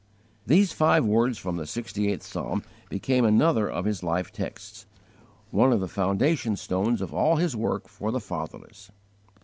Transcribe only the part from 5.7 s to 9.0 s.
of the foundation stones of all his work for the fatherless.